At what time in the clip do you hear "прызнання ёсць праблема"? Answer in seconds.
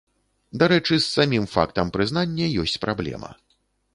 1.97-3.29